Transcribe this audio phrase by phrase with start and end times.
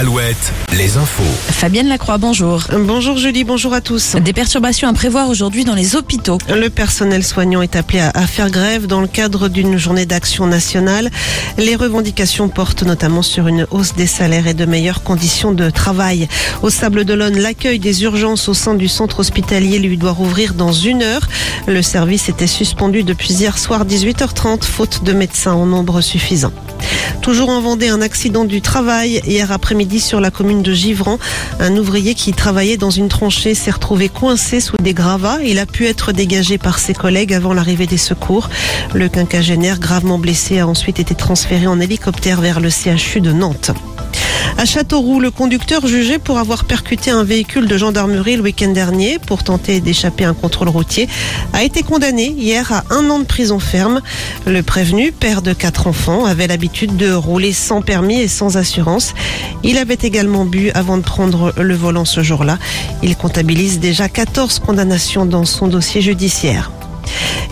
[0.00, 1.22] Alouette, les infos.
[1.52, 2.62] Fabienne Lacroix, bonjour.
[2.72, 4.16] Bonjour Julie, bonjour à tous.
[4.16, 6.38] Des perturbations à prévoir aujourd'hui dans les hôpitaux.
[6.48, 10.46] Le personnel soignant est appelé à, à faire grève dans le cadre d'une journée d'action
[10.46, 11.10] nationale.
[11.58, 16.28] Les revendications portent notamment sur une hausse des salaires et de meilleures conditions de travail.
[16.62, 20.72] Au Sable d'Olonne, l'accueil des urgences au sein du centre hospitalier lui doit rouvrir dans
[20.72, 21.28] une heure.
[21.66, 26.52] Le service était suspendu depuis hier soir 18h30, faute de médecins en nombre suffisant.
[27.22, 31.18] Toujours en Vendée, un accident du travail hier après-midi sur la commune de Givran.
[31.58, 35.38] Un ouvrier qui travaillait dans une tranchée s'est retrouvé coincé sous des gravats.
[35.44, 38.48] Il a pu être dégagé par ses collègues avant l'arrivée des secours.
[38.94, 43.72] Le quinquagénaire gravement blessé a ensuite été transféré en hélicoptère vers le CHU de Nantes.
[44.60, 49.18] À Châteauroux, le conducteur jugé pour avoir percuté un véhicule de gendarmerie le week-end dernier
[49.18, 51.08] pour tenter d'échapper à un contrôle routier
[51.54, 54.02] a été condamné hier à un an de prison ferme.
[54.46, 59.14] Le prévenu, père de quatre enfants, avait l'habitude de rouler sans permis et sans assurance.
[59.62, 62.58] Il avait également bu avant de prendre le volant ce jour-là.
[63.02, 66.70] Il comptabilise déjà 14 condamnations dans son dossier judiciaire.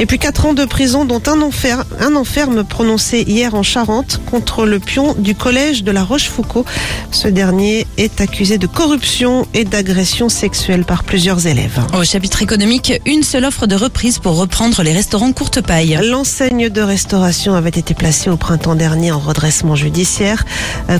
[0.00, 4.20] Et puis quatre ans de prison, dont un, enfer, un enferme prononcé hier en Charente
[4.30, 6.64] contre le pion du collège de la Rochefoucauld.
[7.10, 11.80] Ce dernier est accusé de corruption et d'agression sexuelle par plusieurs élèves.
[11.98, 15.98] Au chapitre économique, une seule offre de reprise pour reprendre les restaurants courte paille.
[16.02, 20.44] L'enseigne de restauration avait été placée au printemps dernier en redressement judiciaire.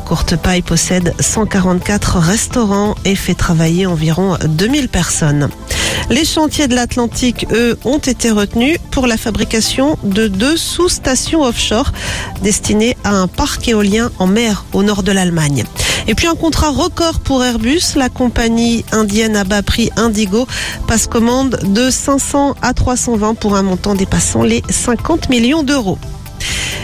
[0.07, 5.49] Courte Paille possède 144 restaurants et fait travailler environ 2000 personnes.
[6.11, 11.93] Les chantiers de l'Atlantique, eux, ont été retenus pour la fabrication de deux sous-stations offshore
[12.41, 15.65] destinées à un parc éolien en mer au nord de l'Allemagne.
[16.07, 17.97] Et puis un contrat record pour Airbus.
[17.97, 20.47] La compagnie indienne à bas prix Indigo
[20.87, 25.99] passe commande de 500 à 320 pour un montant dépassant les 50 millions d'euros.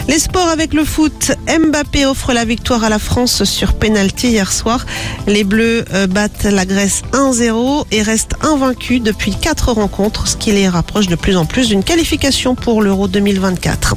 [0.07, 1.31] Les sports avec le foot.
[1.47, 4.85] Mbappé offre la victoire à la France sur penalty hier soir.
[5.25, 10.51] Les Bleus euh, battent la Grèce 1-0 et restent invaincus depuis quatre rencontres, ce qui
[10.51, 13.95] les rapproche de plus en plus d'une qualification pour l'Euro 2024.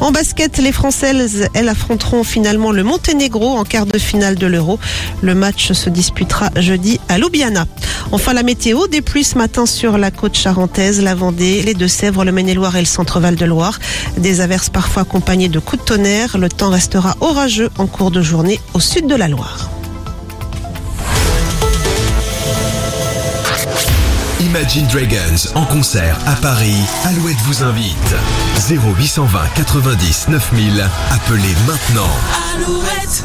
[0.00, 4.78] En basket, les Françaises, elles affronteront finalement le Monténégro en quart de finale de l'Euro.
[5.22, 7.66] Le match se disputera jeudi à Ljubljana.
[8.12, 12.24] Enfin, la météo, des pluies ce matin sur la côte charentaise, la Vendée, les Deux-Sèvres,
[12.24, 13.78] le Maine-et-Loire et le centre-val de Loire.
[14.16, 16.38] Des averses parfois accompagnées de coups de tonnerre.
[16.38, 19.70] Le temps restera orageux en cours de journée au sud de la Loire.
[24.40, 26.76] Imagine Dragons en concert à Paris.
[27.04, 28.14] Alouette vous invite.
[28.70, 30.84] 0820 90 9000.
[31.10, 32.10] Appelez maintenant.
[32.54, 33.24] Alouette